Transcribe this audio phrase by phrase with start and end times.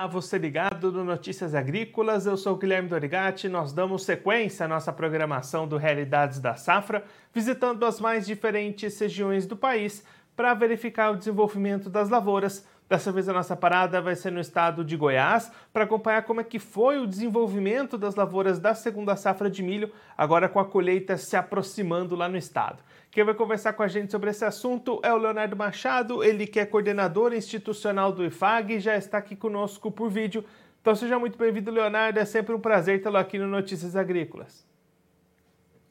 [0.00, 3.50] Olá, você ligado no Notícias Agrícolas, eu sou Guilherme Dorigati.
[3.50, 9.44] Nós damos sequência à nossa programação do Realidades da Safra, visitando as mais diferentes regiões
[9.44, 10.02] do país
[10.34, 12.66] para verificar o desenvolvimento das lavouras.
[12.88, 16.44] Dessa vez a nossa parada vai ser no estado de Goiás para acompanhar como é
[16.44, 21.18] que foi o desenvolvimento das lavouras da segunda safra de milho, agora com a colheita
[21.18, 22.82] se aproximando lá no estado.
[23.10, 26.60] Quem vai conversar com a gente sobre esse assunto é o Leonardo Machado, ele que
[26.60, 30.44] é coordenador institucional do IFAG e já está aqui conosco por vídeo.
[30.80, 32.20] Então seja muito bem-vindo, Leonardo.
[32.20, 34.64] É sempre um prazer tê-lo aqui no Notícias Agrícolas.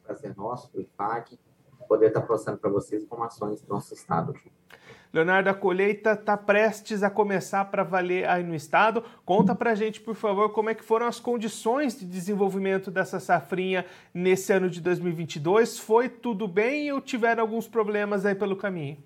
[0.05, 1.37] Prazer nosso, do IFAG,
[1.89, 4.33] poder estar passando para vocês informações do nosso estado.
[5.11, 9.03] Leonardo, a colheita está prestes a começar para valer aí no estado.
[9.25, 13.19] Conta para a gente, por favor, como é que foram as condições de desenvolvimento dessa
[13.19, 15.79] safrinha nesse ano de 2022.
[15.79, 18.97] Foi tudo bem ou tiveram alguns problemas aí pelo caminho?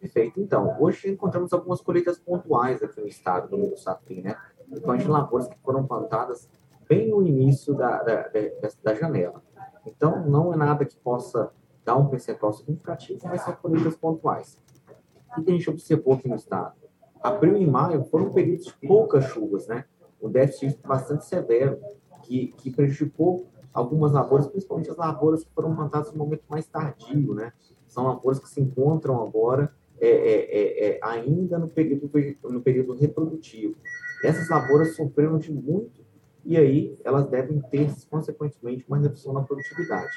[0.00, 0.40] Perfeito.
[0.40, 4.36] Então, hoje encontramos algumas colheitas pontuais aqui no estado do Milho Safrinha, né?
[4.72, 6.48] Então, de lavouras que foram plantadas
[6.88, 8.30] bem no início da, da,
[8.82, 9.42] da janela.
[9.84, 11.50] Então, não é nada que possa
[11.84, 14.58] dar um percentual significativo, mas são colheitas pontuais.
[15.44, 16.74] Que a gente observou aqui no estado?
[17.22, 19.84] Abril e maio foram períodos de poucas chuvas, né?
[20.20, 21.78] Um déficit bastante severo,
[22.22, 27.34] que, que prejudicou algumas lavouras, principalmente as lavouras que foram plantadas no momento mais tardio,
[27.34, 27.52] né?
[27.86, 32.10] São lavouras que se encontram agora é, é, é, é ainda no período,
[32.44, 33.76] no período reprodutivo.
[34.24, 36.05] Essas lavouras sofreram de muito
[36.46, 40.08] e aí elas devem ter, consequentemente, uma redução na produtividade.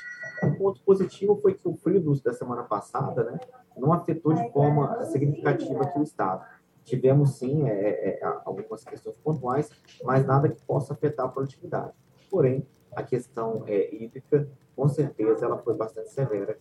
[0.43, 3.39] Um ponto positivo foi que o frio da semana passada né,
[3.75, 6.45] não afetou de forma significativa aqui o Estado.
[6.83, 9.71] Tivemos, sim, é, é, é, algumas questões pontuais,
[10.03, 11.93] mas nada que possa afetar a produtividade.
[12.29, 16.59] Porém, a questão é, hídrica, com certeza, ela foi bastante severa.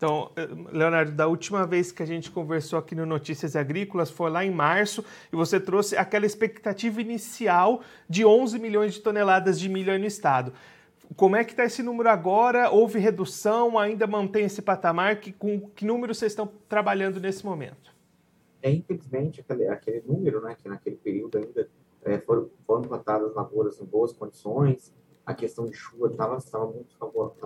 [0.00, 4.30] Então, eh, Leonardo, da última vez que a gente conversou aqui no Notícias Agrícolas foi
[4.30, 9.68] lá em março e você trouxe aquela expectativa inicial de 11 milhões de toneladas de
[9.68, 10.54] milho aí no estado.
[11.14, 12.70] Como é que está esse número agora?
[12.70, 13.78] Houve redução?
[13.78, 15.20] Ainda mantém esse patamar?
[15.20, 17.94] Que, com que número vocês estão trabalhando nesse momento?
[18.62, 21.68] É, infelizmente, aquele, aquele número, né, que naquele período ainda
[22.06, 24.94] é, foram, foram plantadas lavouras em boas condições,
[25.26, 26.96] a questão de chuva estava muito,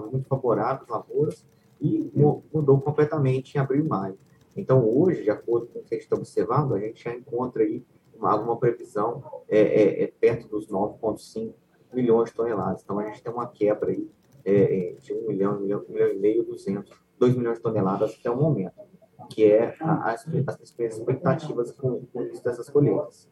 [0.09, 1.45] muito favorável às lavouras,
[1.85, 2.11] e
[2.53, 4.19] mudou completamente em abril e maio.
[4.57, 7.63] Então, hoje, de acordo com o que a gente está observando, a gente já encontra
[7.63, 7.85] aí
[8.15, 11.53] uma, alguma previsão é, é, é perto dos 9,5
[11.93, 12.83] milhões de toneladas.
[12.83, 14.09] Então, a gente tem uma quebra aí
[14.45, 17.63] é, é de 1 milhão, 1 milhão, 1 milhão e meio, 200, 2 milhões de
[17.63, 18.81] toneladas até o momento,
[19.29, 23.29] que é a, as, as expectativas com, com isso dessas colheitas.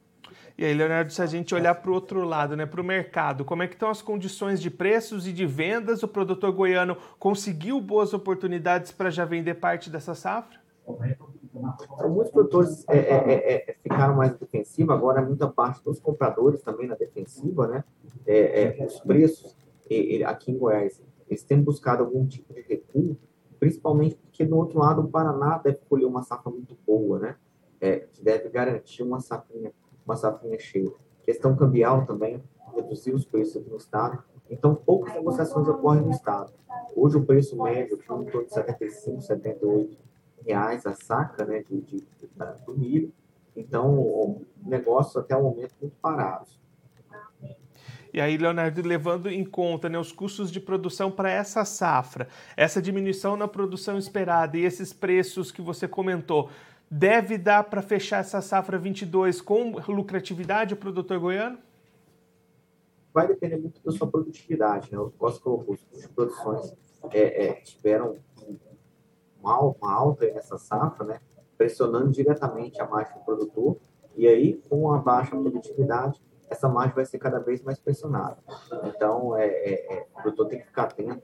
[0.57, 3.45] E aí, Leonardo, se a gente olhar para o outro lado, né, para o mercado,
[3.45, 6.03] como é que estão as condições de preços e de vendas?
[6.03, 10.61] O produtor goiano conseguiu boas oportunidades para já vender parte dessa safra?
[11.55, 16.63] Então, muitos produtores é, é, é, é ficaram mais defensivos, agora muita parte dos compradores
[16.63, 17.85] também na defensiva, né?
[18.27, 19.57] É, é, os preços
[20.27, 23.17] aqui em Goiás, eles têm buscado algum tipo de recuo,
[23.61, 27.37] principalmente porque do outro lado o Paraná deve colher uma safra muito boa, né?
[28.13, 29.73] que deve garantir uma safrinha
[30.05, 30.93] uma safrinha cheia.
[31.25, 32.43] Questão cambial também,
[32.75, 34.23] reduzir os preços aqui no estado.
[34.51, 36.53] Então, poucas negociações ocorrem no estado.
[36.95, 39.97] Hoje, o preço médio aqui é em torno de 75, 78
[40.47, 42.05] reais a saca né, de, de,
[42.67, 43.13] do milho.
[43.57, 46.47] Então, o negócio até o momento muito parado.
[48.13, 52.83] E aí, Leonardo, levando em conta né, os custos de produção para essa safra, essa
[52.83, 56.51] diminuição na produção esperada e esses preços que você comentou,
[56.93, 61.59] deve dar para fechar essa safra 22 com lucratividade o produtor goiano?
[63.15, 64.93] Vai depender muito da sua produtividade.
[64.93, 64.99] Né?
[64.99, 66.75] O Costa colocou, os custos de produções
[67.11, 68.19] é, é, tiveram
[69.41, 71.21] uma, uma alta nessa safra, né?
[71.57, 73.79] pressionando diretamente a margem do produtor,
[74.15, 76.21] e aí, com a baixa produtividade,
[76.51, 78.37] essa margem vai ser cada vez mais pressionada.
[78.85, 81.23] Então, é, é, é o produtor tem que ficar atento,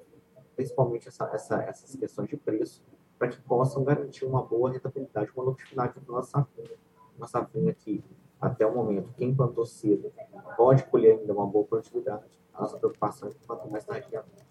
[0.56, 2.82] principalmente essa, essa, essas questões de preço,
[3.18, 6.76] para que possam garantir uma boa rentabilidade, uma lucratividade da nossa safrinha.
[7.16, 8.04] Uma safrinha que,
[8.40, 10.12] até o momento, quem plantou cedo
[10.56, 12.24] pode colher ainda uma boa produtividade.
[12.54, 14.48] A nossa preocupação é que quanto mais tardiamente.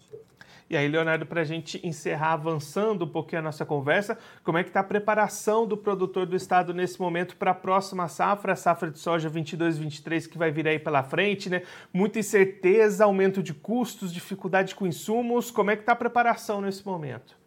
[0.70, 4.62] E aí, Leonardo, para a gente encerrar avançando um pouquinho a nossa conversa, como é
[4.62, 8.56] que está a preparação do produtor do estado nesse momento para a próxima safra, a
[8.56, 11.62] safra de soja 22-23 que vai vir aí pela frente, né?
[11.90, 15.50] Muita incerteza, aumento de custos, dificuldade com insumos.
[15.50, 17.37] Como é que está a preparação nesse momento?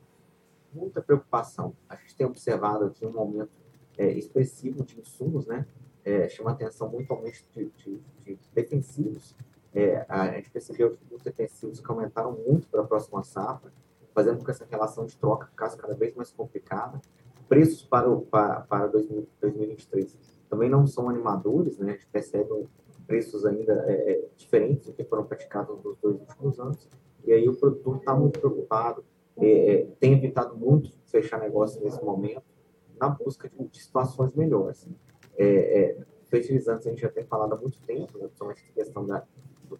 [0.73, 1.75] Muita preocupação.
[1.88, 3.51] A gente tem observado aqui um aumento
[3.97, 5.65] é, expressivo de insumos, né?
[6.03, 9.35] É, chama atenção muito aumento de, de, de defensivos.
[9.73, 13.71] É, a gente percebeu que os defensivos que aumentaram muito para a próxima safra,
[14.13, 17.00] fazendo com que essa relação de troca ficasse cada vez mais complicada.
[17.47, 20.18] Preços para, o, para, para 2023
[20.50, 21.91] também não são animadores, né?
[21.91, 22.50] A gente percebe
[23.07, 26.89] preços ainda é, é, diferentes do que foram praticados nos dois últimos anos.
[27.23, 29.03] E aí o produtor está muito preocupado,
[29.42, 32.44] é, é, tem evitado muito fechar negócio nesse momento,
[33.00, 34.88] na busca de, de situações melhores.
[35.38, 35.98] É,
[36.32, 39.26] fertilizantes a gente já tem falado há muito tempo, né, principalmente a questão da,
[39.68, 39.78] do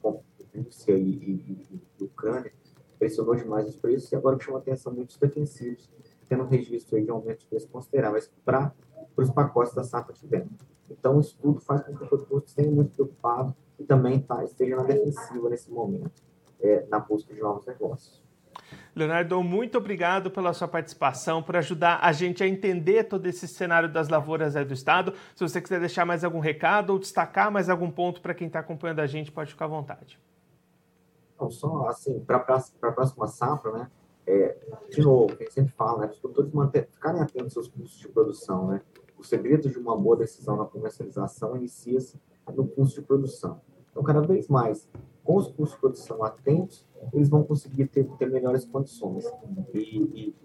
[0.54, 2.52] Rússia e, e, e, Ucrânia,
[3.00, 5.90] pressionou demais os preços e agora chama atenção muitos defensivos,
[6.28, 8.74] tendo um registro aí de aumento de preços consideráveis para
[9.16, 10.50] os pacotes da safra de.
[10.90, 14.76] Então, isso tudo faz com que o produtor esteja muito preocupado e também tá, esteja
[14.76, 16.22] na defensiva nesse momento,
[16.60, 18.22] é, na busca de novos negócios.
[18.94, 23.88] Leonardo, muito obrigado pela sua participação, por ajudar a gente a entender todo esse cenário
[23.88, 25.14] das lavouras do estado.
[25.34, 28.60] Se você quiser deixar mais algum recado ou destacar mais algum ponto para quem está
[28.60, 30.20] acompanhando a gente, pode ficar à vontade.
[31.40, 33.92] Não, só assim, para a próxima safra, né?
[34.28, 34.58] É,
[34.90, 36.12] de novo, a gente sempre fala, né?
[36.12, 38.82] Os produtores manter, ficarem atentos aos custos de produção, né?
[39.18, 42.20] O segredo de uma boa decisão na comercialização inicia-se
[42.54, 43.62] no custo de produção.
[43.90, 44.88] Então, cada vez mais,
[45.24, 49.26] com os custos de produção atentos, eles vão conseguir ter, ter melhores condições.
[49.74, 50.36] E, e,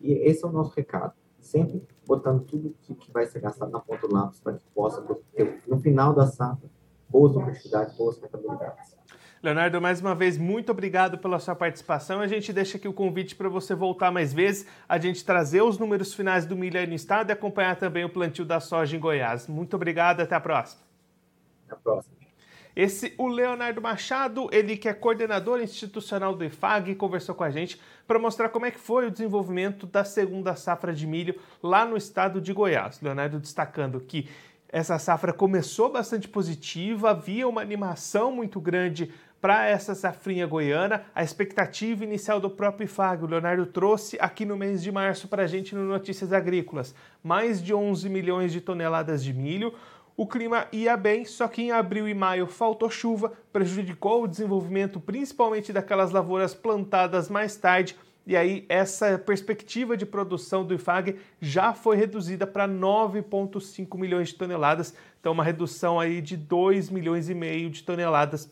[0.00, 1.14] e, esse é o nosso recado.
[1.40, 5.02] Sempre botando tudo que, que vai ser gastado na ponta do lápis para que possa
[5.34, 6.68] ter, no final da safra,
[7.08, 8.96] boas oportunidades, boas rentabilidades.
[9.42, 12.20] Leonardo, mais uma vez, muito obrigado pela sua participação.
[12.20, 15.78] A gente deixa aqui o convite para você voltar mais vezes, a gente trazer os
[15.78, 19.00] números finais do milho aí no estado e acompanhar também o plantio da soja em
[19.00, 19.48] Goiás.
[19.48, 20.82] Muito obrigado, até a próxima.
[21.66, 22.21] Até a próxima.
[22.74, 27.78] Esse, o Leonardo Machado, ele que é coordenador institucional do IFAG, conversou com a gente
[28.06, 31.96] para mostrar como é que foi o desenvolvimento da segunda safra de milho lá no
[31.96, 33.00] estado de Goiás.
[33.02, 34.28] Leonardo destacando que
[34.68, 41.22] essa safra começou bastante positiva, havia uma animação muito grande para essa safrinha goiana, a
[41.22, 43.24] expectativa inicial do próprio IFAG.
[43.24, 47.62] O Leonardo trouxe aqui no mês de março para a gente no Notícias Agrícolas mais
[47.62, 49.74] de 11 milhões de toneladas de milho
[50.16, 55.00] o clima ia bem, só que em abril e maio faltou chuva, prejudicou o desenvolvimento
[55.00, 61.72] principalmente daquelas lavouras plantadas mais tarde, e aí essa perspectiva de produção do IFAG já
[61.72, 67.34] foi reduzida para 9,5 milhões de toneladas, então uma redução aí de 2 milhões e
[67.34, 68.50] meio de toneladas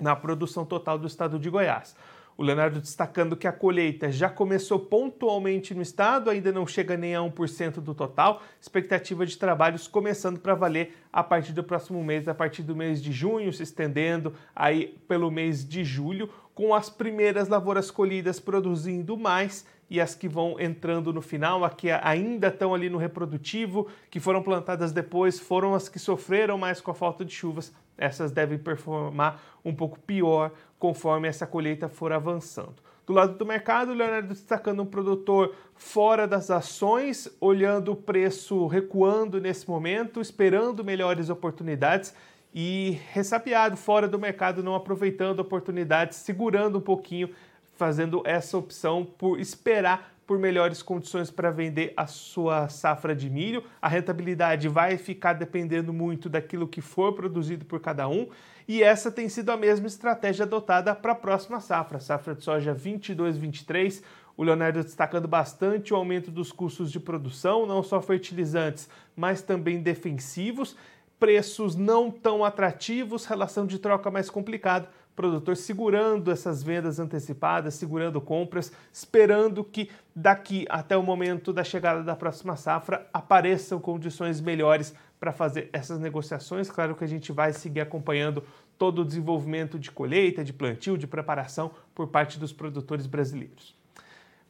[0.00, 1.94] na produção total do estado de Goiás.
[2.36, 7.14] O Leonardo destacando que a colheita já começou pontualmente no estado, ainda não chega nem
[7.14, 8.42] a 1% do total.
[8.60, 13.00] Expectativa de trabalhos começando para valer a partir do próximo mês, a partir do mês
[13.00, 19.16] de junho, se estendendo aí pelo mês de julho, com as primeiras lavouras colhidas produzindo
[19.16, 24.18] mais e as que vão entrando no final, aqui ainda estão ali no reprodutivo, que
[24.18, 27.72] foram plantadas depois, foram as que sofreram mais com a falta de chuvas.
[27.96, 32.76] Essas devem performar um pouco pior conforme essa colheita for avançando.
[33.06, 38.66] Do lado do mercado, o Leonardo destacando um produtor fora das ações, olhando o preço
[38.66, 42.14] recuando nesse momento, esperando melhores oportunidades
[42.54, 47.28] e ressabiado fora do mercado, não aproveitando oportunidades, segurando um pouquinho,
[47.76, 53.64] fazendo essa opção por esperar por melhores condições para vender a sua safra de milho.
[53.80, 58.28] A rentabilidade vai ficar dependendo muito daquilo que for produzido por cada um,
[58.66, 62.74] e essa tem sido a mesma estratégia adotada para a próxima safra, safra de soja
[62.74, 64.02] 22-23.
[64.36, 69.80] O Leonardo destacando bastante o aumento dos custos de produção, não só fertilizantes, mas também
[69.80, 70.76] defensivos,
[71.18, 78.20] preços não tão atrativos, relação de troca mais complicada produtor segurando essas vendas antecipadas, segurando
[78.20, 84.94] compras, esperando que daqui até o momento da chegada da próxima safra apareçam condições melhores
[85.20, 86.70] para fazer essas negociações.
[86.70, 88.42] Claro que a gente vai seguir acompanhando
[88.76, 93.74] todo o desenvolvimento de colheita, de plantio, de preparação por parte dos produtores brasileiros.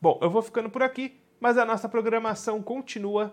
[0.00, 3.32] Bom, eu vou ficando por aqui, mas a nossa programação continua.